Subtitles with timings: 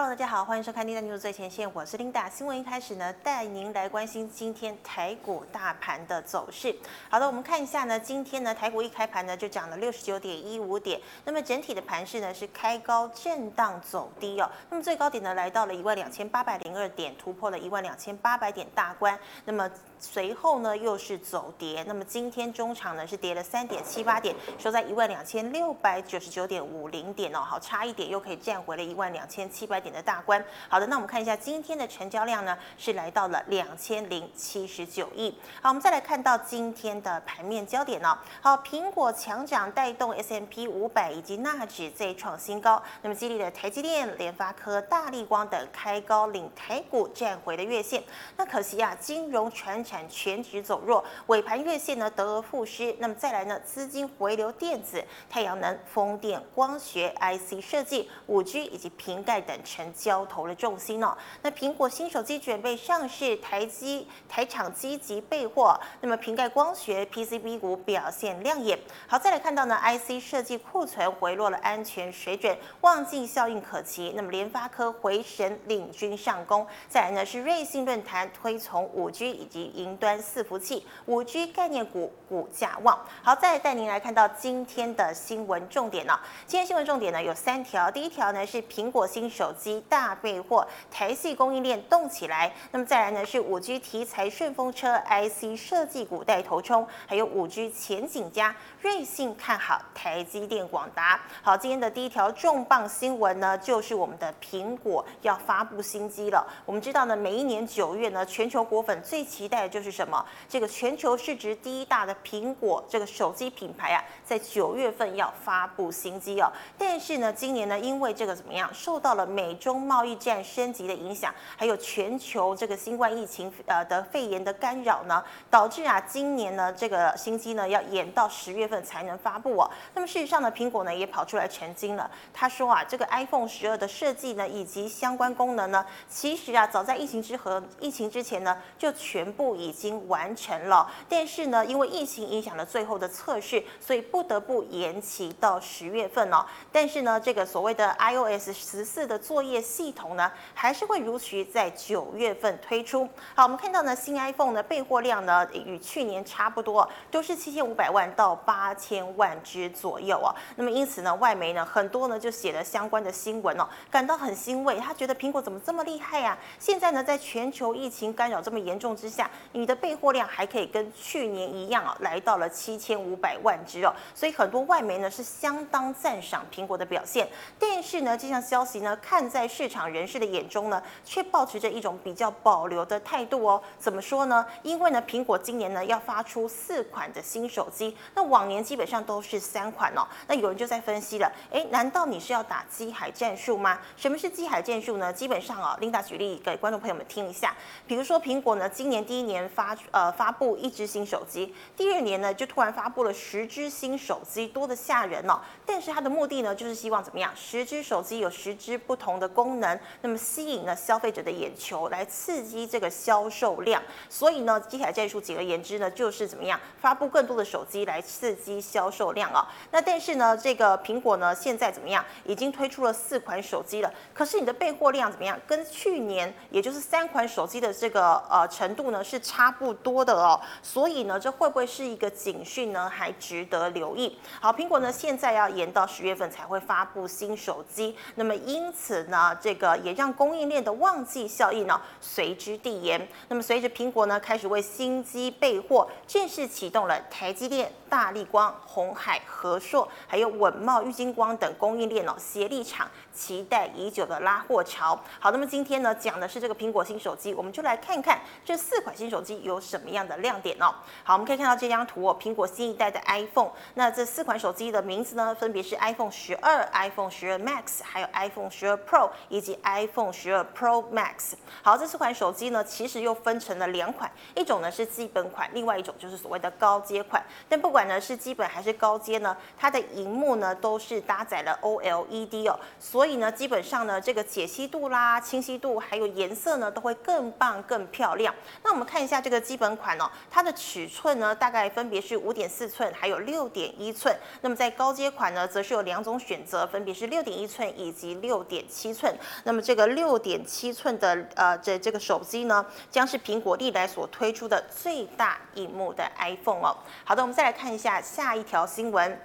[0.00, 2.30] Hello，大家好，欢迎收看《Linda News 最前线》，我是 Linda。
[2.30, 6.72] 新闻一开始呢，带您来关心今天台股大盘的走势。
[7.10, 14.48] 好的，我们看一下呢，今天呢台股一开盘呢就涨了六十九点一五点，那么整体的盘势呢是开高震荡走低哦。
[14.70, 19.18] 那么最高点呢来到了一万两千八百零二点，突破了一万两千八百点大关。
[19.46, 19.68] 那么
[19.98, 29.78] 随后呢又是走跌，那么今天中场呢是跌了三点七八点，收在一万两千六百九十九点五零点哦，好，差一点又可以站回了一万两千七百。
[29.78, 35.32] 点的大关，好的，那我们看一下今天的成交量呢，是来到了两千零七十九亿。
[35.62, 38.18] 好，我们再来看到今天的盘面焦点呢、哦。
[38.40, 48.02] 好，苹果强涨带动 S M P 五百以及纳指再创新高，那么激励的台积电、联发科、大立光等开高领台股站回的月线。
[48.36, 52.94] 那可惜啊，金融、全产全指走弱，尾盘月线呢得而复失。
[52.98, 59.56] 那么再来呢，资金回流电子、太阳能、风电、光学、IC 设计、五 G 以及瓶盖等。
[59.64, 61.16] 成交投了重心哦。
[61.42, 65.78] 那苹果新手机准备上市，台积台厂积极备货。
[66.00, 68.78] 那么瓶盖光学 PCB 股表现亮眼。
[69.06, 74.12] 好，再来看到呢，IC 设计库存回落了安全水准，旺季效应可期。
[74.16, 76.66] 那么联发科回神领军上攻。
[76.88, 82.98] 再来呢是瑞信论坛推崇五 G 以及云端伺服器，五 G 概念股股价旺。
[83.22, 86.18] 好，再带您来看到今天的新闻重点呢。
[86.46, 89.48] 今天新闻重点呢有三条，第一条呢是苹果新手。
[89.58, 92.52] 机大备货，台系供应链动起来。
[92.70, 101.20] 那么再来呢是五 G 题材顺风车，IC 设计股带头冲，还有五 G 前景加，瑞信看好台积电、广达。
[101.42, 106.46] 好，今天的第一条重磅新闻呢，就是我们的苹果要发布新机了。
[106.64, 110.24] 我们知道呢，每一年九月呢，全球果粉最期待就是什么？
[110.48, 116.50] 这个全球市值第一大的苹果这个手机品牌啊，在九月份要发布新机哦。
[116.76, 129.70] 但是呢，今年呢，因为这个怎么样，受到了美中贸易战升级的影响，还有全球这个新冠疫情呃的肺炎的干扰呢，导致啊今年呢这个新机呢要延到十月份才能发布哦。
[129.94, 146.44] 那么事实上呢，苹果呢也跑出来澄清了，他说啊这个 iPhone 十二的设计呢以及相关功能呢，其实啊早在疫情之和疫情之前呢就全部已经完成了，但是呢因为疫情影响了最后的测试，所以不得不延期到十月份哦。
[146.70, 153.08] 但是呢这个所谓的 iOS 十四的作业系统呢，还是会如期在九月份推出。
[153.34, 160.34] 好，我们看到呢，新 iPhone 的备货量呢，与去年差不多，都是七千五百万到八千万只左右啊。
[160.56, 164.78] 那么因此呢，外媒呢很多呢就写了相关的新闻哦，感到很欣慰。
[164.78, 166.36] 他觉得苹果怎么这么厉害呀？
[166.58, 173.94] 现在呢，在全球疫情干扰这么严重之下，你的备货量还可以跟去年一样啊，来到了七千五百万只哦。
[174.14, 177.28] 所以很多外媒呢是相当赞赏苹果的表现。
[177.56, 179.28] 但是呢，这项消息呢看。
[179.28, 183.62] 在市场人士的眼中呢，却抱持着一种比较保留的态度哦。
[183.78, 184.46] 怎么说呢？
[184.62, 190.06] 因为呢，苹果今年呢要发出四款的新手机，那往年基本上都是三款哦。
[190.26, 193.78] 那有人就在分析了，哎，难道你是要打机海战术吗？
[193.98, 195.12] 什么是机海战术呢？
[195.12, 197.54] 基本上啊，Linda 举例给观众朋友们听一下。
[197.86, 205.38] 比如说苹果呢，今年第一年发呃发布一支新手机，第二年呢就突然发布了十支新手机，多的吓人哦。
[205.66, 207.30] 但是它的目的呢，就是希望怎么样？
[207.36, 209.18] 十支手机有十支不同。
[209.18, 213.82] 的功能，那么吸引了消费者的眼球，来刺激这个销售量。
[214.08, 219.48] 所以呢，机海战术，简而言之呢，就是怎么样发布更多的手机来刺激销售量啊。
[219.72, 223.92] 那但是呢，这个苹果呢，现在怎么样，已经推出了四款手机了。
[224.14, 225.36] 可是你的备货量怎么样？
[225.44, 230.40] 跟去年也就是三款手机的这个呃程度呢，是差不多的哦。
[230.62, 232.88] 所以呢，这会不会是一个警讯呢？
[232.88, 234.16] 还值得留意。
[234.40, 239.06] 好，苹果呢现在要延到十月份才会发布新手机，那么因此。
[239.08, 243.08] 呢这个也让供应链的旺季效应呢随之递延。
[243.28, 252.86] 那么随着苹果呢开始为新机备货，正式启动了台积电、大立光、红海、和硕，还有稳懋、玉晶光等供应链哦协力厂
[253.18, 254.96] 期待已久的拉货潮。
[255.18, 260.72] 好，那么今天呢讲的是这个苹果新手机，我们就来看看这四款新手机有什么样的亮点哦。
[261.02, 263.50] 好，我们可以看到这张图哦，苹果新一代的 iPhone。
[263.74, 269.08] 那这四款手机的名字呢，分别是 iPhone 十二、iPhone 十二 Max，还有 iPhone 十二 Pro。
[269.30, 271.32] 以及 iPhone 十二 Pro Max，
[271.62, 277.22] 好，这四款手机呢，其实又分成了两款，一种呢是基本款，另外一种就是所谓的高阶款。
[277.48, 288.34] 但不管呢是基本还是高阶呢，它的荧幕呢都是搭载了 OLED 哦，所以所以呢基本上呢这个解析度啦、清晰度还有颜色呢都会更棒更漂亮。
[288.62, 294.14] 那我们看一下这个基本款哦，它的尺寸呢，大概分别是五点四寸，还有六点一寸。
[294.42, 299.16] 那么在高阶款呢，则是有两种选择，分别是六点一寸以及六点七寸。
[299.44, 306.76] 那么这个六点七寸的呃这这个手机呢，将是苹果历来所推出的最大荧幕的 iPhone 哦。
[307.04, 309.18] 好的，我们再来看一下下一条新闻。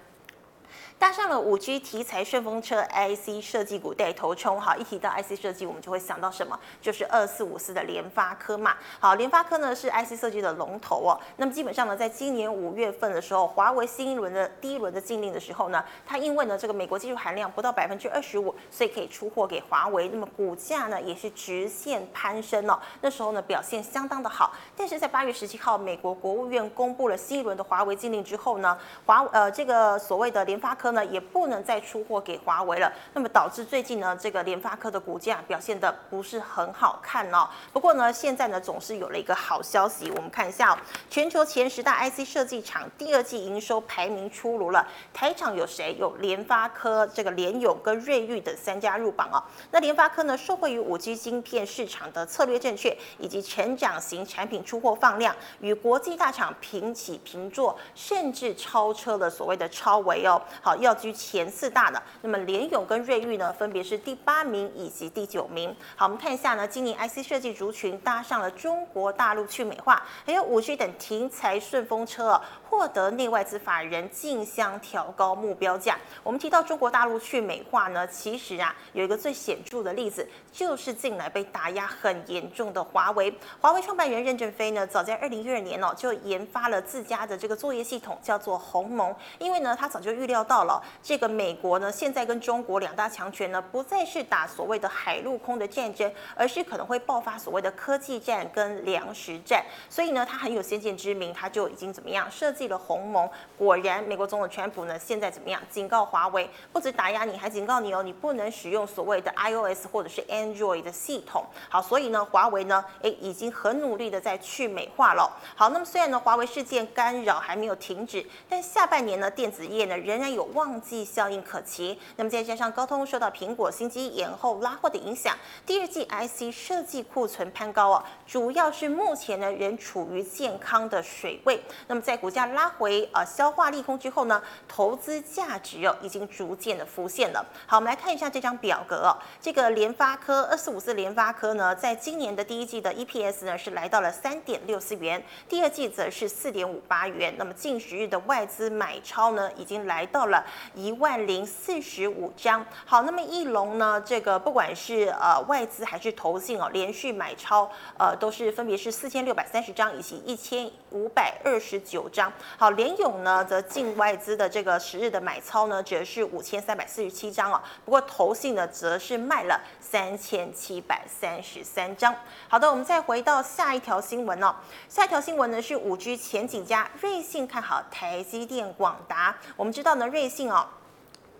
[1.04, 4.58] 搭上了五 G 题材顺风车，IC 设计股带头冲。
[4.58, 6.58] 好，一提到 IC 设计，我们就会想到什么？
[6.82, 8.78] 就是二四五四的联发科嘛。
[9.02, 11.20] 好，联发科呢是 IC 设计的龙头哦。
[11.36, 20.08] 那么基本上呢，在今年五月份的时候，华为新一轮的第一轮的禁令的时候呢，它因为呢这个美国技术含量不到百分之二十五，所以可以出货给华为。
[20.08, 22.80] 那么股价呢也是直线攀升哦。
[23.02, 24.54] 那时候呢表现相当的好。
[24.74, 30.93] 但是在八月十七号，美国国务院公布了新一轮的华为禁令之后呢，华呃这个所谓的联发科。
[30.94, 37.50] 呢也不能再出货给华为了，那么导致最近呢这个联发科的股价表现的不是很好看哦。
[37.72, 40.78] 不过呢现在呢总是有了一个好消息，我们看一下，
[41.10, 45.96] 全球前十大 IC 设计厂第二季营收排名出炉了，台厂有谁？
[46.00, 49.42] 有联发科、这个联友跟瑞昱等三家入榜哦。
[49.72, 60.40] 那联发科呢受惠于五 G 晶片市场的策略正确，以及成长型产品出货放量，与国际大厂平起平坐，甚至超车了所谓的超微哦。
[60.62, 60.78] 好。
[60.84, 65.76] 要居前四大的，那么联咏跟瑞昱呢，分别是第八名以及第九名。
[65.96, 72.42] 好，我们看一下呢，今年 IC 设计族群搭上了中国大陆去美化，还有五 G 等题材顺风车哦。
[72.70, 75.96] 获得内外资法人竞相调高目标价。
[76.24, 83.32] 我们提到中国大陆去美化呢，其实啊有一个最显著的例子，就是近来被打压很严重的华为。
[83.62, 89.16] 华为创办人任正非呢，早在二零一二年哦，就研发了自家的这个作业系统，叫做鸿蒙。
[89.38, 99.64] 因为呢，他早就预料到了这个美国呢，现在跟中国两大强权呢，不再是打所谓的海陆空的战争，而是可能会爆发所谓的科技战跟粮食战。
[99.90, 102.64] 所以呢，他很有先见之明，他就已经怎么样设计。
[102.64, 105.62] 了鸿蒙，果然，美国总统川普呢，现在怎么样？
[105.70, 111.46] 警告华为，不止打压你，还警告你哦，你不能使用所谓的 iOS 或者是 Android 的系统。
[111.68, 115.30] 好，所以呢，华为呢，诶，已经很努力的在去美化了。
[115.56, 122.00] 好，那么虽然呢，华为事件干扰还没有停止，但下半年呢，电子业呢，仍然有旺季效应可期。
[122.16, 125.36] 那么再加上高通受到苹果新机延后拉货的影响，
[125.66, 131.62] 第二季 IC 设计库存攀高啊，主要是目前呢，仍处于健康的水位。
[131.88, 132.44] 那么在股价。
[132.54, 137.44] 拉回呃消化利空之后呢，投资价值哦已经逐渐的浮现了。
[137.66, 139.18] 好，我们来看一下这张表格哦。
[139.42, 147.34] 这个联发科二四五四联发科呢，在今年的第一季的 EPS 呢是来到了三点六四元，第二季则是四点五八元。
[147.38, 150.43] 那么近十日的外资买超呢，已经来到了
[150.76, 152.66] 一万零四十五张。
[152.86, 162.32] 好，那么一龙呢，这个不管是呃外资还是投信哦，连续买超呃都是分别是四千六百三十张以及一千五百二十九张。
[162.58, 167.62] 好，联咏呢，则境外资的这个十日的买超呢，则是五千三百四十七张哦。
[167.86, 172.14] 不过投信呢，则是卖了三千七百三十三张。
[172.48, 174.56] 好的，我们再回到下一条新闻哦。
[174.88, 179.36] 下一条新闻呢是五 G 前景佳，瑞信看好台积电、广达。
[179.56, 180.66] 我们知道呢，瑞信哦。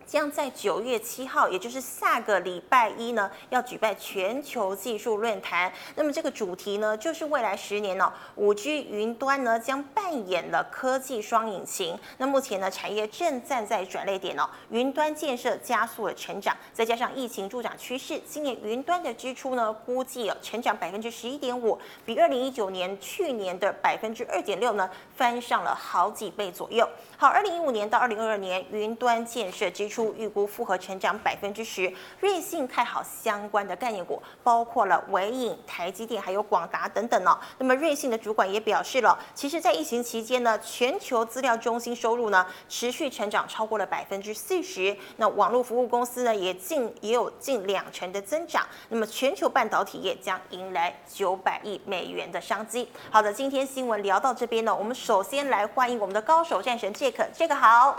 [0.06, 5.72] 将在九月七号，也就是下个礼拜一呢，要举办全球技术论坛。
[5.96, 11.98] 那么这个主题呢，就是未来十年呢、哦，五 G 云端呢将扮演了科技双引擎。
[12.18, 26.88] 那目前呢，产业正站在转捩点哦，云端建设加速了成长，再加上疫情助长趋势，今年云端的支出呢，估计哦成长百分之十一点五，比二零一九年去年的百分之二点六呢，翻上了好几倍左右。
[27.16, 31.92] 好，二零一五年到二零二二年，云端建设支出预估复合成长百分之十。
[32.20, 37.38] 瑞信看好相关的概念股，包括了纬颖、台积电还有广达等等哦。
[37.60, 44.96] 那么瑞信的主管也表示了，其实，在疫情期间呢，全球资料中心收入呢持续成长超过了百分之四十。
[45.18, 48.66] 那网络服务公司呢也近也有近两成的增长。
[48.90, 52.90] 那么全球半导体业将迎来九百亿美元的商机。
[53.12, 57.28] 好的，今天新闻聊到这边呢，我们首先来欢迎我们的高手战神 Jack。
[57.38, 57.98] 这个好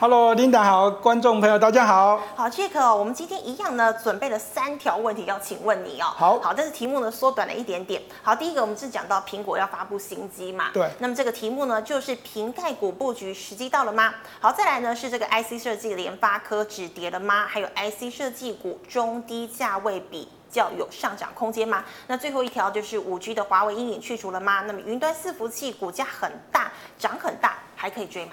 [0.00, 2.18] ，Hello，Linda 好，观众朋友大家好。
[2.34, 6.06] 好，Jack，我们今天一样呢，准备了三条问题要请问你哦。
[6.06, 8.00] 好，好，但是题目呢缩短了一点点。
[8.22, 10.70] 好，第一个我们是讲到苹果要发布新机嘛？
[10.72, 10.88] 对。
[10.98, 14.14] 那么这个题目呢，就是瓶盖股布局时机到了吗？
[14.40, 17.44] 好，再来呢是这个 IC 设计联发科止跌了吗？
[17.46, 21.84] 还有 IC 设计股中低价位比较有上涨空间吗？
[22.06, 24.62] 那最后一条就是五 G 的华为阴影去除了吗？
[24.66, 28.32] 那么云端伺服器股价很大，涨很大，还可以追吗？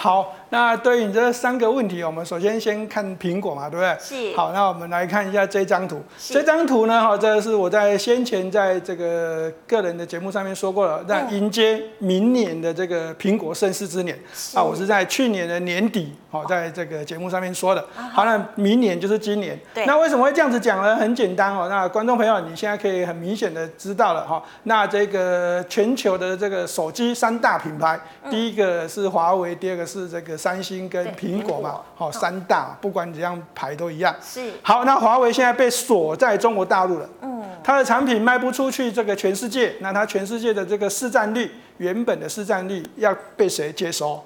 [0.00, 3.96] 好，那对于你这三个问题，我们首先先看苹果嘛，对不对？
[4.30, 4.36] 是。
[4.36, 6.00] 好，那我们来看一下这张图。
[6.16, 14.16] 这张图呢，哈，这是我在先前在这个个人的节目上面说过了，那迎接明年的这个苹果盛世之年。
[14.54, 17.84] 啊，我是在去年的年底，好，在这个节目上面说的。
[18.12, 19.58] 好，那明年就是今年。
[19.74, 19.84] 对。
[19.84, 20.94] 那为什么会这样子讲呢？
[20.94, 24.40] 很简单哦，那观众朋友，你现在可以很明显的知道了哈。
[24.62, 27.98] 那这个全球的这个手机三大品牌，
[28.30, 29.87] 第一个是华为，第二个。
[29.88, 34.14] 是这个三星跟苹果嘛，好，三大，不管怎样排都一样。
[34.22, 34.52] 是。
[34.62, 37.08] 好，那华为现在被锁在中国大陆了。
[37.22, 37.42] 嗯。
[37.64, 44.22] 它的产品卖不出去，这个全世界，那它全世界的这个市占率，原本的市占率要被谁接收？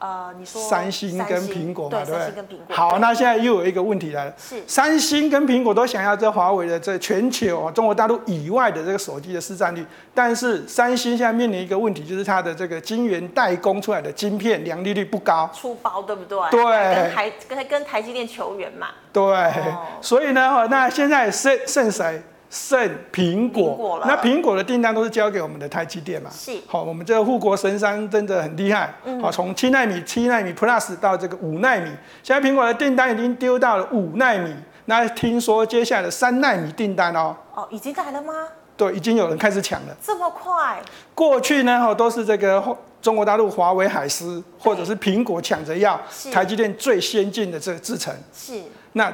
[0.00, 2.18] 呃，你说三星跟苹果嘛，对不对？
[2.18, 2.74] 三星跟苹果。
[2.74, 4.34] 好，那现在又有一个问题来了。
[4.36, 4.60] 是。
[4.66, 16.38] 三星跟苹果都想要这华为的这全球中国大陆以外的这个手机的市占率，但是三星现在面临一个问题，就是它的这个晶圆代工出来的晶片良率率不高，出包对不对？
[16.50, 16.60] 对。
[16.94, 18.88] 跟台跟跟台积电求援嘛。
[19.12, 19.22] 对。
[19.22, 22.22] 哦、所以呢，那现在剩剩谁？
[22.50, 26.28] 剩苹果，那苹果的订单都是交给我们的台积电嘛？
[26.32, 26.50] 是。
[26.66, 28.92] 好，我们这个护国神山真的很厉害。
[29.04, 29.22] 嗯。
[29.22, 31.88] 好，从七纳米、七纳米 Plus 到这个五纳米，
[32.24, 34.52] 现在苹果的订单已经丢到了五纳米。
[34.86, 37.36] 那听说接下来的三纳米订单哦。
[37.54, 38.34] 哦，已经来了吗？
[38.76, 39.96] 对，已经有人开始抢了。
[40.02, 40.82] 这么快？
[41.14, 46.00] 过去呢，哈，都是这个中国大陆华为、海思或者是苹果抢着要
[46.32, 48.12] 台积电最先进的这个制程。
[48.34, 48.60] 是。
[48.94, 49.12] 那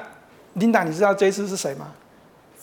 [0.55, 1.93] 琳达，你知道这一次是谁吗？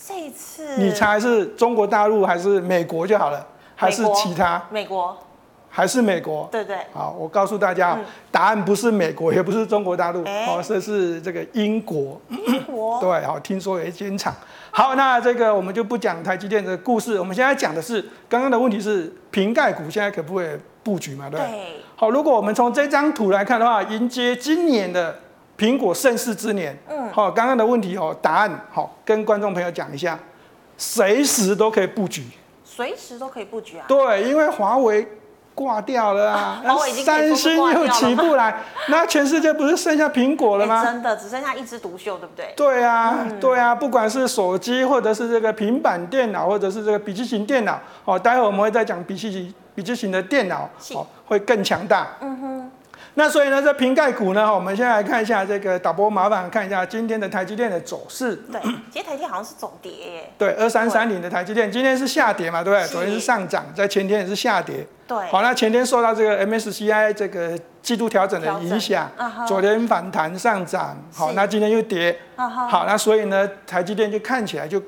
[0.06, 4.62] 这一次，你猜是中国大陆还是美国就好了，还是其他？
[4.70, 5.18] 美国，
[5.70, 6.46] 还是美国？
[6.52, 6.76] 对对。
[6.94, 7.98] 好，我告诉大家，
[8.30, 12.20] 答案不是美国，也不是中国大陆，哦，这是这个英国。
[12.28, 13.00] 英国。
[13.02, 14.36] 对，好，听说有一间厂。
[14.72, 20.50] 好，那这个我们就不讲台积电的故事，我们现在讲的是刚刚的问题是瓶盖股现在可不可以
[20.84, 21.30] 布局嘛？
[21.30, 21.40] 对。
[21.96, 25.20] 好，如果我们从这张图来看的话，迎接今年的。
[25.58, 30.18] 苹果盛世之年，嗯，好，刚刚的问题哦，答案好，跟观众朋友讲一下，
[30.78, 32.24] 随时都可以布局，
[32.64, 33.86] 随时都可以布局啊。
[33.88, 35.08] 对，因为华为
[35.54, 40.82] 挂掉了啊，啊三星又起不来， 那全世界不是剩下苹果了吗？
[40.82, 42.52] 欸、真的只剩下一枝独秀，对不对？
[42.58, 52.08] 对啊，嗯、对啊，不管是手机，或者是这个平板电脑，或者是这个笔记型电脑，哦，待会我们会再讲笔记型笔记型的电脑，哦，会更强大。
[52.22, 52.63] 嗯哼。
[53.16, 58.36] 那所以呢，这瓶盖股呢，我们先来看一下这个导播，麻烦看一下今天的台积电的走势。
[58.52, 60.34] 对，今天台积电好像是走跌耶。
[60.38, 62.88] 对，二三三零的台积电今天是下跌嘛，对不对？
[62.88, 64.88] 昨天是上涨，在前天也是下跌。
[65.08, 65.18] 对。
[65.28, 69.12] 好，那前天受到这个 MSCI 这个季度调整的影响，
[69.48, 72.18] 昨天反弹上涨，好，那今天又跌。
[72.36, 74.82] 好，那所以呢，台积电就看起来就。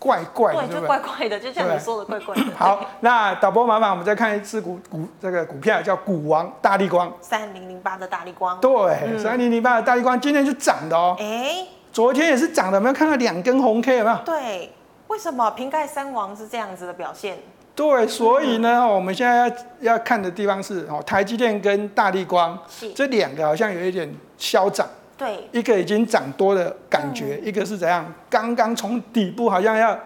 [0.00, 2.42] 怪怪的，对，就怪怪的，就像你说的怪怪的。
[2.56, 8.58] 好，那导播麻烦我们再看一次股股这个股票，叫股王大力光，三零零八的大力光。
[8.60, 11.14] 对，三零零八的大力光今天就涨的哦。
[11.20, 14.16] 哎，昨天也是涨的，有没有看到两根红 K 有没有？
[14.24, 14.72] 对，
[15.08, 17.36] 为什么瓶盖三王是这样子的表现？
[17.74, 22.58] 对，所以呢，我们现在要要看的地方是哦，台积电跟大力光，
[22.94, 24.86] 这两个好像有一点消长。
[25.20, 28.10] 对，一个已经涨多的感觉，嗯、一个是怎样？
[28.30, 29.98] 刚刚从底部好像要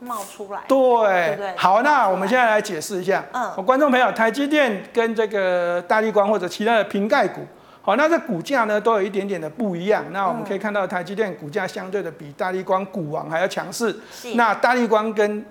[0.00, 0.62] 冒出来。
[0.66, 3.22] 对，对对好，那我们现在来解释一下。
[3.34, 7.42] 嗯，观众朋友，台积电跟这个大立光或者其他的瓶盖股，
[7.82, 10.02] 好，那这股价呢都有一点点的不一样。
[10.10, 13.94] 那我们可以看到台积电股价相对的比大立光股王还要强势。
[14.10, 14.34] 是。
[14.36, 15.44] 那大立光跟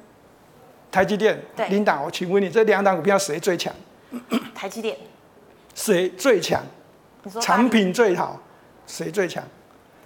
[0.91, 3.71] 台积电，琳达，我请问你这两档股票谁最强？
[4.55, 4.97] 台积电。
[5.75, 6.63] 谁最强？
[7.39, 8.39] 产品最好。
[8.87, 9.43] 谁最强？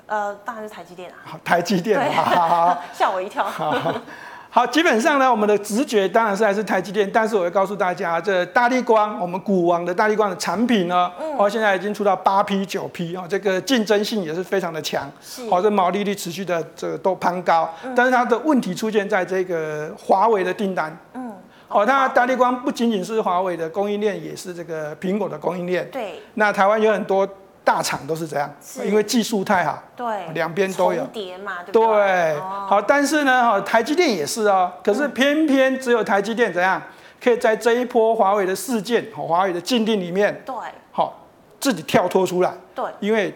[0.06, 1.18] 呃，当然是台积电啊。
[1.24, 3.44] 好，台积电，好， 吓我一跳。
[3.44, 3.94] 好，
[4.50, 21.32] 好，基本上呢，我们的直觉当然是还是台积电，但是我要告诉大家，这大力光，我们股王的大力光的产品呢，哦、嗯，现在已经出到八批九批哦，这个竞争性也是非常的强，是，好，这毛利率持续的这个都攀高，嗯、但是它的问题出现在这个华为的订单，嗯，
[21.68, 27.30] 哦，它大力光不仅仅是华为的供应链，也是这个苹果的供应链，对，那台湾有很多。
[27.70, 28.52] 大厂都是这样，
[28.84, 31.04] 因为技术太好，对，两边都有。
[31.04, 31.98] 重叠嘛，对不对？
[31.98, 36.82] 对，好，但是呢，哈，台积电也是哦，可是偏偏只有台积电怎样，
[37.24, 40.56] 可以在这一波华为的事件、华为的禁令里面，对，
[40.92, 41.28] 好，
[41.60, 43.32] 自己跳脱出来，对，因为。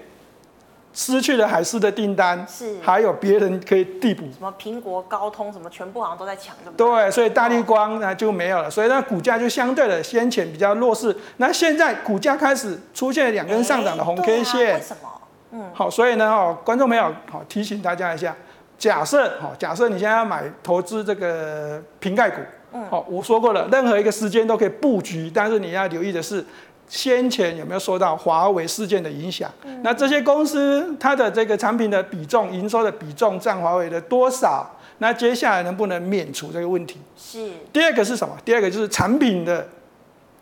[0.93, 7.03] 失去了海思的订单，是还有别人可以递补，什么苹果、高通什么，全部好像都在抢，对不对？
[7.03, 11.15] 对，所以大立光那就没有了，所以那股价就相对的先前比较弱势。
[11.37, 15.09] 那现在股价开始出现两根上涨的红 K 线，为什么？
[15.51, 18.35] 嗯，好，所以呢，哦，观众朋友，好，提醒大家一下，
[18.77, 22.37] 假设，好，假设你现在要买投资这个瓶盖股，
[22.73, 26.45] 嗯，好，我说过了，任何一个时间都可以布局，但是你要留意的是。
[26.87, 29.49] 先前有没有受到华为事件的影响？
[29.63, 34.69] 嗯、那这些公司它的这个产品的比重、营收的比重占华为的多少？
[34.99, 36.99] 那接下来能不能免除这个问题？
[37.17, 37.51] 是。
[37.73, 38.37] 第二个是什么？
[38.45, 39.67] 第二个就是产品的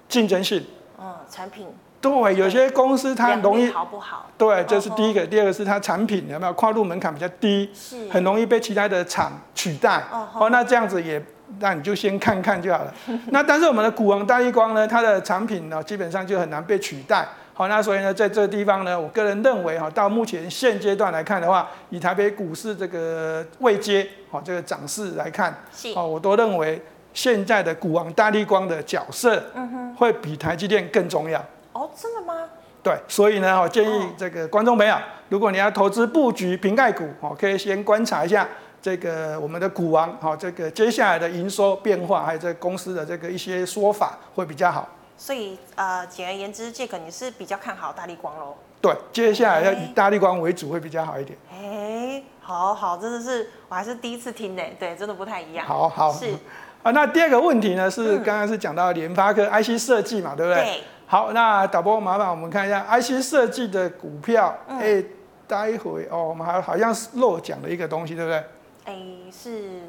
[0.10, 0.64] 竞争性。
[1.00, 1.68] 嗯，产品。
[2.02, 4.28] 对，有些公司它容易好不好？
[4.36, 5.26] 对，这是第一个。
[5.26, 10.04] 第二个是它产品有没有跨入门槛比较低，是很容易被其他的厂取代。
[10.12, 11.24] 哦，那这样子也，
[11.60, 12.94] 那你就先看看就好了。
[13.32, 17.28] 那但是我们的股王大力光呢，它的产品呢基本上就很难被取代。
[17.54, 25.54] 好，那所以呢，在这个地方呢，我个人认为哈，到目前现阶段来看的话，以台北股市这个位阶，好这个涨势来看，
[25.96, 26.82] 哦，我都认为
[27.14, 31.40] 现在的股王大力光的角色，嗯哼，会比台积电更重要。
[31.74, 32.48] 哦，真的吗？
[32.82, 34.96] 对，所以呢，我建议这个观众朋友，
[35.30, 38.48] 如果你要投资布局瓶盖股，哦，可以先观察一下
[38.82, 44.90] 这个我们的股王，好，这个接下来的营收变化，还有这个公司的这个一些说法会比较好。
[45.16, 48.56] 所以，呃，简而言之，这个你是比较看好大力光喽？
[48.82, 51.38] 对，接下来要以大力光为主会比较好一点。
[51.54, 55.64] 哎，好好，真的是我还是第一次听呢，对，真的不太一样。
[55.64, 56.34] 好好是
[56.82, 60.64] 啊，那第二个问题呢是刚刚是讲到联发科 IC 设计嘛，对不对？
[60.64, 60.84] 对。
[61.06, 64.58] 好，那导播麻烦我们看一下 IC 设计的股票。
[64.68, 65.06] 哎、嗯，
[65.48, 68.44] 待会哦，我们还好像是漏讲了一个东西，对不对？
[68.86, 68.96] 哎，
[69.32, 69.82] 是。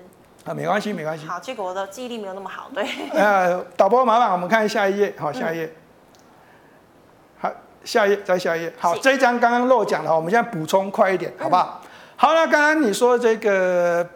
[0.44, 1.26] 啊，没关系，没关系。
[1.26, 2.84] 好，结果我的记忆力没有那么好，对。
[3.14, 5.66] 呃，导播麻烦我们看下一页，好，下一页。
[5.66, 5.72] 嗯、
[7.40, 7.52] 好，
[7.84, 8.72] 下一页，再下一页。
[8.78, 11.80] 好，这一张刚刚漏讲了，我们现在补充快一点，好不好？
[11.82, 14.08] 嗯、好，了刚刚你说这个。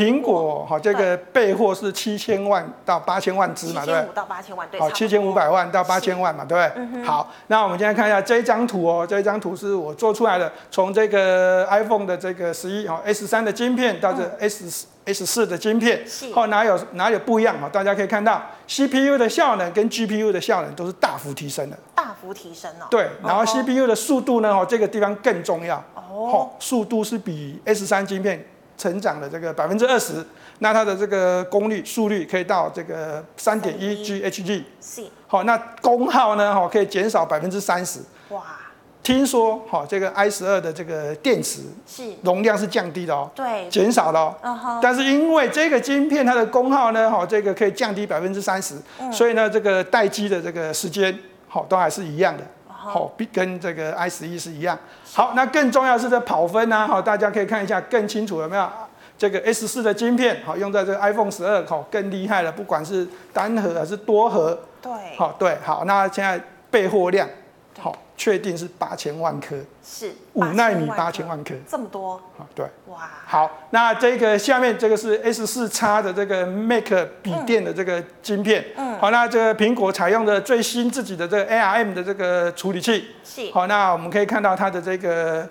[0.00, 4.00] 苹果哈，这个备货是七千万到八千万只嘛，对不对？
[4.00, 4.80] 七千五到八千万，对。
[4.80, 6.82] 好，七千五百万到八千万嘛，对不对？
[6.82, 16.02] 嗯、好，那我们现在看一下这一张图哦，这一张图是我做出来的，从这个 iPhone 的这个十一哦 S 三的晶片到这 S S 四的晶片，
[16.32, 17.68] 后、嗯、哪有哪有不一样嘛？
[17.68, 22.86] 大家可以看到 CPU 的效能跟 GPU 的效能都是大幅提升的，大幅提升哦。
[22.90, 24.48] 对，然后 CPU 的速度呢？
[24.50, 28.42] 哦，这个地方更重要哦，速度是比 S 三晶片。
[28.80, 30.24] 成长的这个百分之二十，
[30.60, 36.54] 那它的这个功率速率可以到这个三点一 GHG，是，好，那功耗呢？
[36.54, 38.00] 哈，可以减少百分之三十。
[38.30, 38.42] 哇，
[39.02, 44.34] 听说哈，这个 I 十二的这个电池是容量是降低的哦，对，减少了哦。
[44.40, 44.80] 嗯哼。
[44.82, 48.76] 但是因为这个晶片它的功耗呢，哈，这个可以降低百分之三十，
[49.12, 52.42] 所以呢，这个待机的这个时间，好，都还是一样的。
[52.82, 54.78] 好，跟这个 i 十一是一样。
[55.12, 58.68] 好，那更重要是这跑分呢，好，大家可以看一下更清楚有没有
[59.18, 67.28] 这个 S 四的晶片，好，用在这个 iPhone 十二，好，更厉害了，不管是单核还是多核，对，好，对，好，那现在备货量，
[67.78, 67.94] 好。
[68.20, 72.20] 确定是八千万颗，是五纳米八千万颗，这么多？
[72.38, 72.44] 啊？
[72.54, 85.48] 对，哇，好，那这个下面这个是 S 四叉的这个 Mac 笔电的这个晶片，嗯，好，那这个苹果采用的最新自己的这个 ARM 的这个处理器，是，好，那我们可以看到它的这个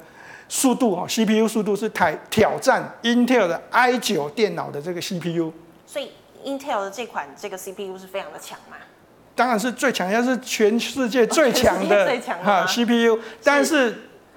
[0.47, 5.51] 速度哦，CPU 速度是台挑战 Intel 的 i 九电脑的这个 CPU，
[5.87, 6.11] 所以
[6.45, 8.77] Intel 的这款这个 CPU 是非常的强嘛？
[9.39, 13.17] 当然是最强，要是全世界最强的 哈 CPU。
[13.41, 13.95] 但是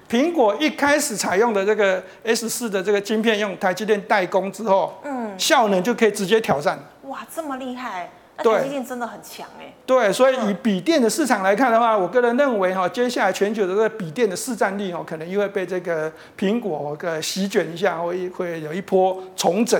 [0.09, 6.79] 苹果一开始采用的这个 S 四的这个晶片，用台积电代工之后，嗯，效能就可以直接挑战。
[7.01, 8.11] 哇，这么厉害！
[8.37, 9.73] 那台积电真的很强哎。
[9.85, 19.77] 对，所以以笔电的市场来看的话，我个人认为哈，接下来全球的这个笔电的市占率哦，可能又会被这个苹果个席卷一下，会会有一波重整。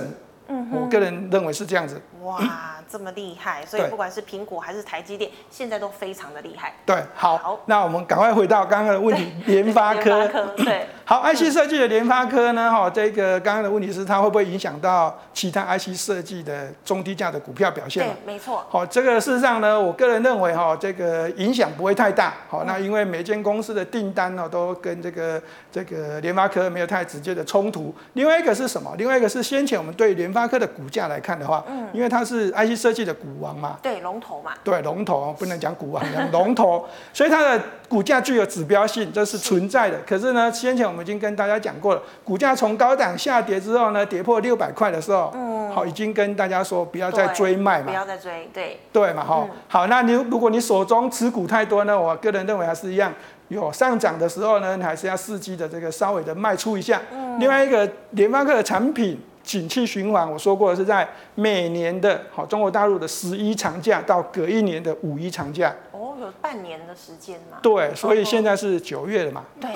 [0.54, 2.00] 嗯，我个人认为是这样子。
[2.22, 2.38] 哇。
[2.40, 2.50] 嗯
[2.86, 6.72] 这么厉害，所以不管是苹果还是台积电，现在都非常的厉害。
[6.84, 10.28] 对，好，好，那我们赶快回到刚刚的问题，联发科。
[10.58, 12.70] 对，好，IC 设计的联发科呢？
[12.70, 18.06] 哈，这个刚刚的问题是它会不会影响到其他 IC 设计的中低价的股票表现？
[18.06, 18.64] 对，没错。
[18.70, 22.32] 好，这个事实上呢，我个人认为哈，这个影响不会太大。
[22.48, 25.40] 好，那因为每间公司的订单呢，都跟这个
[25.70, 27.94] 这个联发科没有太直接的冲突。
[28.14, 28.94] 另外一个是什么？
[28.96, 39.98] 另外一个是先前我们对联发科的股价来看的话，嗯，因为它是 IC 设计的股王嘛，对，龙头嘛，对，龙头不能讲股王，讲龙头，所以它的股价具有指标性，这是存在的。
[40.06, 53.12] 可是呢，先前我们已经跟大家讲过了，股价从高档下跌之后呢，跌破六百块的时候，嗯，好，已经跟大家说不要再追卖嘛，不要再追，对，对嘛，好，好，那你如果你手中持股太多呢，我个人认为还是一样，
[53.48, 57.02] 有上涨的时候呢，你还是要伺机的这个稍微的卖出一下。
[57.12, 59.20] 嗯，另外一个联发科的产品。
[59.44, 65.70] 景气循环，我说过的是在每年的好中国大陆的十一长假到隔一年的五一长假。
[65.92, 67.58] 哦，有半年的时间嘛？
[67.60, 69.44] 对，所以现在是九月了嘛？
[69.60, 69.70] 对，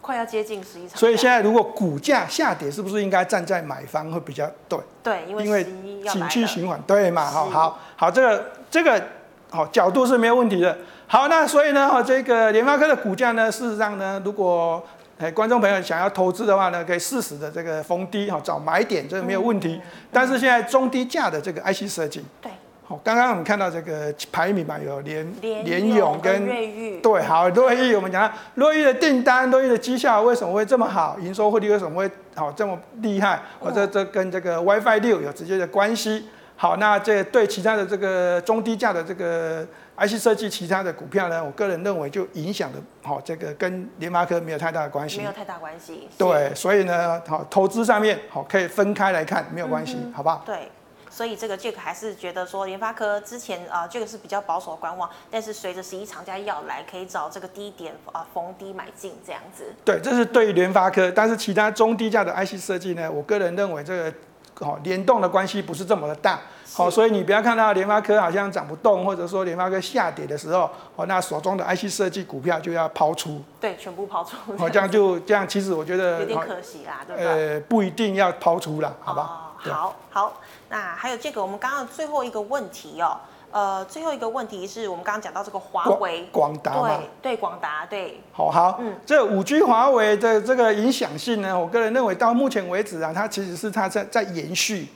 [0.00, 0.96] 快要接近十一场。
[0.98, 4.78] 所以现在如果股价下跌，是不是应该站在买方会比较对？
[5.02, 5.64] 对，因为因为
[6.04, 7.24] 景气循环，对嘛？
[7.26, 9.02] 好好好，这个这个
[9.50, 10.76] 好角度是没有问题的。
[11.06, 14.82] 好，那所以呢，哈，这个联发科的股价呢，事实上呢，如果
[15.18, 19.80] 哎观众朋友想要投资的话呢，可以适时的这个逢低哈找买点，这个没有问题。
[20.12, 22.50] 但是现在中低价的这个 IC 设计，对。
[22.90, 31.16] 好，刚刚我们看到这个排名嘛，有联联联咏跟瑞昱，对，好，瑞昱我们讲瑞昱的订单，瑞昱的绩效为什么会这么好？
[31.20, 33.40] 营收获利为什么会好这么厉害？
[33.60, 36.26] 或者这跟这个 WiFi 六有直接的关系。
[36.56, 39.64] 好，那这对其他的这个中低价的这个
[39.96, 46.08] IC 设计其他的股票呢，我个人认为就影响的，好，这个跟联发科没有太大的关系，没有太大关系。
[46.18, 50.42] 对，所以呢，好，投资上面好可以分开来看，没有关系，嗯、好不好？
[50.44, 50.68] 对。
[51.10, 59.74] 所以这个 Jack 还是觉得说联发科之前啊，Jack 是比较保守的观望，但是随着十一长假要来，可以找这个低点啊逢低买进这样子。
[59.84, 64.14] 对，这是对于联发科，但是其他中低价的 IC 设计呢，我个人认为这个
[64.60, 66.40] 哦联动的关系不是这么的大。
[66.84, 73.42] 好，所以你不要看到联发科好像涨不动，或者说联发科下跌的时候，哦那手中的 IC 设计股票就要抛出。
[73.60, 74.36] 对，全部抛出。
[74.56, 77.22] 好，这样就这样，其实我觉得有点可惜啦，对吧？
[77.22, 79.22] 呃，不一定要抛出了，好吧？
[79.66, 80.40] 哦，好好。
[80.68, 83.16] 那还有这个，我们刚刚最后一个问题哦，
[83.50, 86.88] 呃，最后一个问题是我们刚刚讲到这个华为广达嘛，
[87.20, 94.86] 对对，广达对，好好，嗯，这五 G 华为的这个影响性呢，我个人认为到目前为止啊，它其实是它在在延续，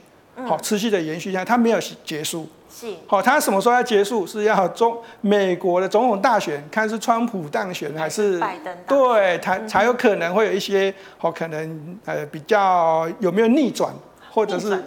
[0.45, 4.27] 好、嗯，持续的延续下，它没有结束，是，好，它什么时候要结束？
[4.27, 13.93] 是要中美国的总统大选，看是川普当选还是拜登，对，才才有可能会有一些，好，可能呃比较有没有逆转。
[14.35, 14.83] 或者是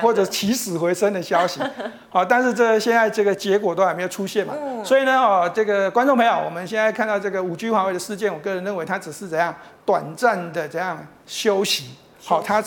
[0.00, 1.60] 或者起死回生的消息，
[2.08, 9.52] 好，但是这现在这个结果都还没有出现嘛，所以呢，哦，这个观众朋友，我们现在看到这个五 G 华为的事件，我个人认为它只是怎样
[9.84, 12.62] 短暂的这样休息，好，它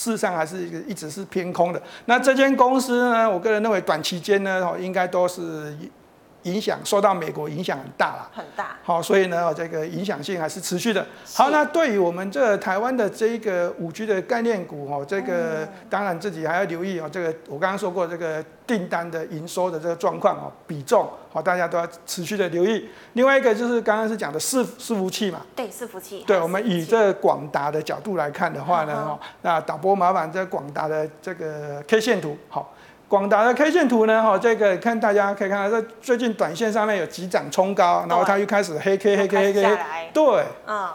[0.00, 1.82] 事实上还是一个一直是偏空的。
[2.06, 5.76] 那这间公司呢，我个人认为短期间呢，哦，应该都是。
[6.42, 8.76] 影响受到美国影响很大了，很大。
[8.82, 11.06] 好，所以呢，这个影响性还是持续的。
[11.34, 17.08] 好，那对于我们这台湾的这一个五 G 的概念股哦，这个当然自己还要留意哦。
[17.10, 22.88] 这个我刚刚说过，这个订单的营收的这个状况哦，比重好，大家都要持续的留意。
[23.12, 26.24] 另外一个就是刚刚是讲的伺伺服器嘛，对，伺服器。
[26.26, 32.72] 对，我们以这广达的角度来看的话呢，哦，那导播麻烦这广达的这个 K 线图好。
[33.10, 34.22] 广达的 K 线图呢？
[34.22, 39.78] 哈，这个看大家可以看到，这最近短线上面有急涨冲高，然后它又开始黑 K 黑 K 黑 K，
[40.14, 40.90] 对，嗯，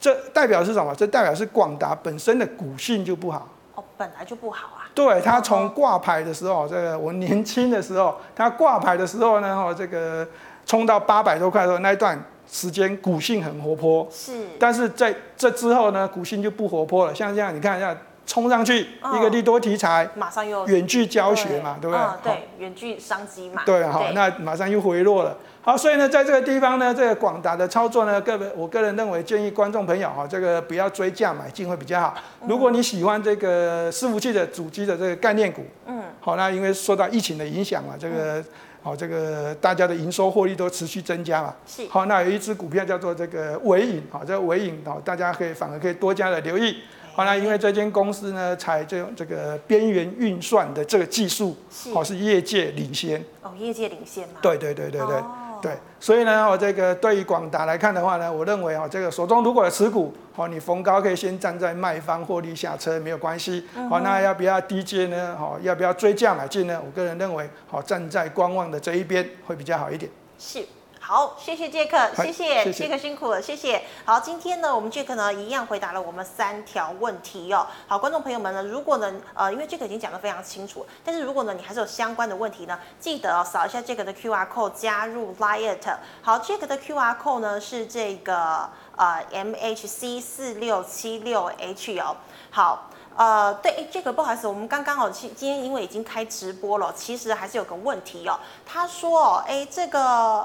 [0.00, 0.92] 这代表是什么？
[0.96, 3.48] 这代表是广达本身的股性就不好。
[3.76, 4.90] 哦，本来就不好啊。
[4.92, 10.26] 对，它从挂牌的时候，这个我年轻的时候，它挂牌的时候呢，哈，这个
[10.66, 12.20] 冲到八百多块的时候，那一段
[12.50, 14.04] 时间股性很活泼。
[14.10, 14.32] 是。
[14.58, 17.14] 但是在这之后呢，股性就不活泼了。
[17.14, 17.96] 像这样，你看一下。
[18.26, 22.06] 冲上去一个利多题材，马上又远距教学嘛，对不对？
[22.22, 23.62] 对，远距商机嘛。
[23.66, 25.36] 对，好，那马上又回落了。
[25.64, 32.14] 好，所以呢，在这个地方呢，这个广达的操作呢，个别我个人认为建议观众朋友哈，这个不要追价买进会比较好。
[32.46, 38.42] 如果你喜欢这个伺服器的主机的这个概念股，嗯，好，那因为受到疫情的影响嘛，这个
[38.82, 41.54] 好，这个大家的营收获利都持续增加嘛。
[41.64, 41.86] 是。
[41.88, 46.78] 好，那有一只股票叫做这个伟影，好，这个纬颖好，大家可以反而可以多加的留意。
[47.14, 51.54] 好，那因为这间公司呢，采这种这个边缘运算的这个技术，
[51.94, 53.22] 哦是业界领先。
[53.42, 54.34] 哦，业界领先嘛。
[54.40, 63.64] 对对对对对、哦、对，所以呢，我这个对于广达来看的话呢，我认为哦，这个手中如果有持股，哦，你逢高可以先站在卖方获利下车没有关系。
[63.90, 65.36] 好，那要不要低接呢？
[65.38, 66.80] 好，要不要追价买进呢？
[66.82, 70.10] 我个人认为，好站在观望的这一边会比较好一点。
[70.38, 70.64] 是。
[71.04, 73.82] 好，谢谢杰克，谢谢杰克辛苦了，谢谢。
[74.04, 77.66] 好，今天呢，我们杰克呢一样回答了我们三条问题哦。
[77.88, 85.76] 好，观众朋友们呢，如果呢，呃，因为杰克已经讲得非常清楚，但是如果呢，你还是有相关的问题呢，记得哦，扫一下杰克的 QR code 加入 Line。
[86.22, 92.16] 好，杰克的 QR code 呢是这个呃 MHC 四六七六 H 哦。
[92.52, 92.88] 好。
[93.16, 98.38] 呃，对，这个不好意思，我们刚刚哦，今今天因为已经开直播了，其实还是有个问题哦。
[98.64, 100.00] 他说哦，哎，这个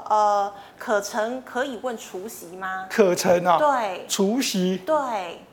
[0.08, 2.86] 呃，可成可以问除夕吗？
[2.90, 5.44] 可成啊、哦，对，除夕，对。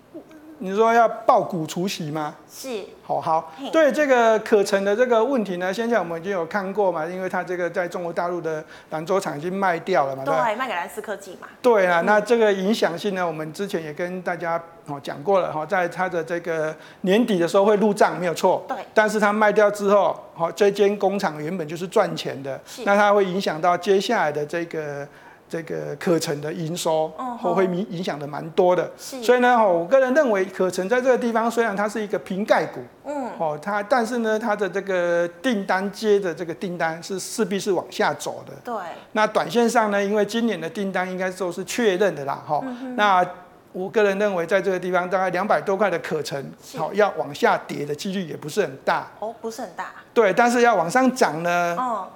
[0.60, 2.34] 你说要报股除息吗？
[2.50, 3.52] 是，好好。
[3.74, 11.48] 对这个可成的这个问题呢，现在我们已经有看过嘛，因为它这个在中国大陆的兰州厂已经卖掉了嘛，对，对卖给蓝思科技嘛。
[11.62, 18.64] 对啊，那这个影响性呢，我们之前也跟大家哦讲过了哈，在它的这个年底的时候会入账，没有错。
[18.68, 18.78] 对。
[18.94, 25.06] 但是它卖掉之后，好，这间工厂原本就是赚钱的，那它会影响到接下来的这个。
[25.48, 27.08] 这个可成的营收，
[27.40, 38.54] 会会影影响的蛮多的，所以呢，我个人认为可成在这个地方虽然它是一个瓶盖股，嗯，哦，它但是呢，它的这个订单接的这个订单是势必是往下走的。
[38.64, 38.74] 对。
[39.12, 42.96] 那短线上呢，因为今年的订单应该都是确认的啦，哈、嗯。
[42.96, 43.24] 那
[43.72, 46.44] 我个人认为，在这个地方大概两百多块的可成，
[46.76, 49.08] 好要往下跌的几率也不是很大。
[49.20, 49.92] 哦，不是很大。
[50.14, 52.08] 对，但是要往上涨呢，哦，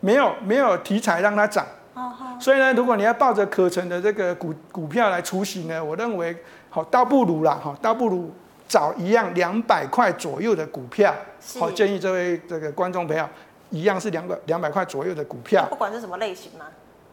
[0.00, 1.64] 没有没有题材让它涨。
[1.98, 2.38] 哦。
[2.40, 6.36] 所以呢，如果你要抱着可成的这个股股票来除息呢，我认为
[6.70, 8.30] 好倒不如啦，哈，倒不如。
[8.68, 11.14] 找一样两百块左右的股票，
[11.58, 13.26] 好建议这位这个观众朋友，
[13.70, 16.66] 一样是两百两百块左右的股票，不管是什么类型吗？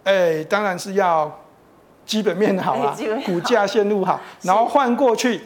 [0.04, 1.32] 哎，当然是要
[2.06, 2.94] 基本面好啊，
[3.26, 5.40] 股价线路好，然后换过去，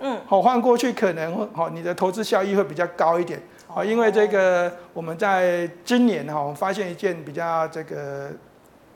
[0.00, 8.30] 嗯，好换过去可能好你的投资效益会比较高一点，好，因为这个我们在今年哈，我们发现一件比较这个。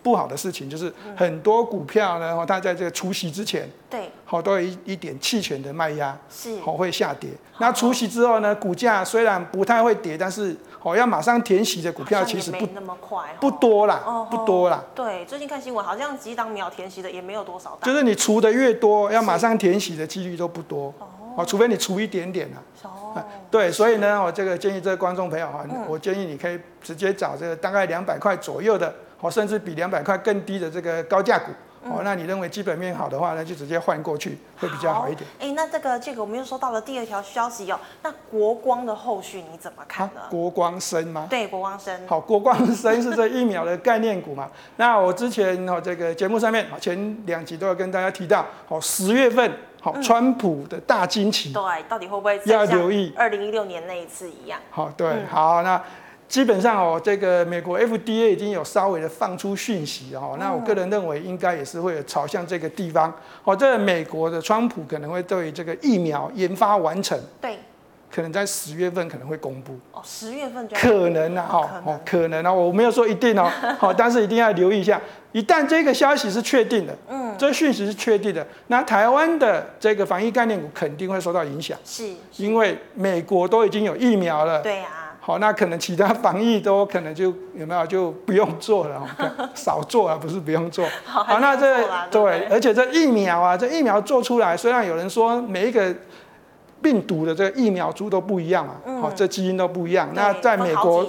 [0.02, 7.28] 不好的事情就是很多股票呢，它在这个除息之前，对，好都有一一点弃权的卖压，是，好会下跌。
[7.58, 14.82] 那除息之后呢，股价虽然不太会跌，但是好要马上填息的股票其实不那么快，不多啦，不多啦。
[14.94, 17.76] 对，最近看新闻好像几档秒填息的也没有多少。
[17.82, 20.94] 就是你除的越多，要马上填息的几率都不多，
[21.36, 22.62] 哦，除非你除一点点啊。
[22.84, 28.94] 哦，对，所以呢，我这个建议这个观众朋友哈，我建议你可以直接找这个大概两百块左右的。
[29.20, 31.50] 哦，甚至比两百块更低的这个高价股，
[31.82, 35.28] 哦，那你认为基本面好的话，那就直接换过去会比较好一点。
[35.40, 40.20] 哎，那这个这个我们又收到了第二条消息哦，那国光的后续你怎么看呢？
[40.30, 41.26] 国光生吗？
[41.28, 42.00] 对，国光生。
[42.06, 44.48] 好，国光生是这疫苗的概念股嘛？
[44.76, 54.60] 那我之前哦这个节目上面前两集都有跟大家提到，哦十月份好川普的大惊奇，对，到底会不会要留意二零一六年那一次一样？
[54.70, 55.82] 好，对，好那。
[56.28, 63.10] 基本上哦，这个美国 FDA 已经有稍微的放出讯息哦，那我个人认为应该也是会有朝向这个地方。
[63.44, 63.56] 哦。
[63.56, 67.58] 这个美国的川普可能会对这个疫苗研发完成，对，
[68.14, 69.78] 可能在十月份可能会公布。
[69.92, 75.00] 哦，十月份就可能啊，哈，哦，可能啊，我没有说一定哦，好， 但是一定要留意一下，
[75.32, 85.07] 一旦这个消息是确定的，嗯，这个讯息是确定的，那台湾的这个防疫概念股肯定会受到影响，是，因为美国都已经有疫苗了，对呀。
[85.28, 89.06] 好，那可能其他防疫都可能就有没有就不用做了，
[89.54, 90.86] 少做啊，不是不用做。
[91.04, 95.94] 好，好那这对，对，而且这疫苗啊，这疫苗做出来，虽然有人说每一个
[96.80, 100.08] 病毒的这个疫苗株都不一样嘛，好、嗯，这基因都不一样。
[100.14, 101.06] 那在美国。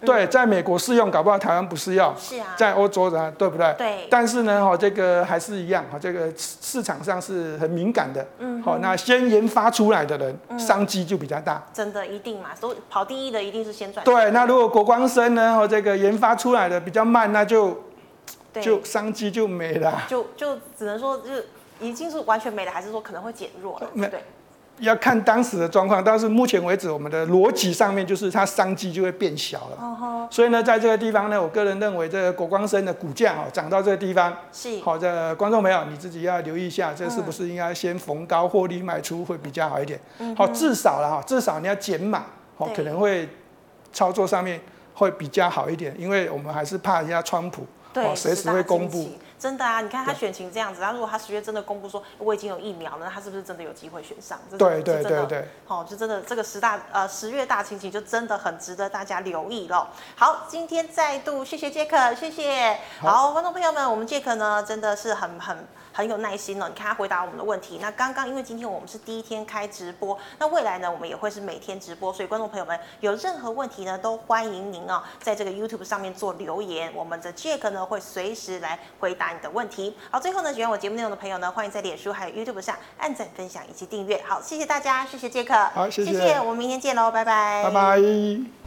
[0.00, 2.14] 对，在美国适用，搞不好台湾不适用。
[2.16, 3.74] 是啊，在欧洲的，对不对？
[3.76, 4.06] 对。
[4.08, 8.24] 但是呢，哈，这个还是一样，哈，这个市场上是很敏感的。
[8.38, 8.62] 嗯。
[8.62, 11.62] 好，那先研发出来的人，商机就比较大。
[11.72, 14.04] 真的，一定嘛，都跑第一的一定是先赚。
[14.04, 17.82] 对，那如果国光生呢，哈，这个研发出来的比较慢，那就
[18.60, 20.02] 就商机就没了。
[20.06, 21.30] 就就只能说，就
[21.80, 23.88] 已经是完全没了，还是说可能会减弱了？
[24.08, 24.22] 对。
[24.80, 29.76] 要看当时的状况，但是目前为止，我们的逻辑上面就是它商机就会变小了。
[29.80, 30.26] Uh-huh.
[30.34, 39.98] 所以呢，在这个地方呢，我个人认为这个国光生的股价哦涨到这个地方，是好的观众朋友，你自己要留意一下，这是不是应该先逢高获利卖出会比较好一点？
[40.36, 42.24] 好，至少了哈，至少你要减码，
[42.56, 43.28] 好，可能会
[43.92, 44.60] 操作上面
[44.94, 49.10] 会比较好一点，因为我们还是怕人家川普，哦，随时会公布。
[49.38, 54.36] 真的啊，你看他选情这样子，他如果他十月真的公布说我已经有疫苗了，那他是不是真的有机会选上？
[54.58, 59.88] 对对对对，好，就真的这个十大呃十月大情情就真的很值得大家留意了。
[60.16, 62.78] 好，今天再度谢谢杰克，谢谢。
[63.00, 65.66] 好，观众朋友们，我们杰克呢真的是很很。
[65.98, 67.80] 很有耐心了，你看他回答我们的问题。
[67.82, 79.96] 那刚刚因为今天我们是第一天开直播，那未来呢我们也会是每天直播，所以观众朋友们有任何问题呢都欢迎您哦在这个 YouTube 上面做留言，我们的 Jack 呢会随时来回答你的问题。
[80.08, 84.22] 好，最后呢喜欢我节目内容的朋友呢，欢迎在脸书还有 YouTube 上按赞、分享以及订阅。
[84.24, 88.57] 好，谢谢大家，谢谢 Jack，好，谢谢，谢谢，我们明天见喽，拜拜，拜拜。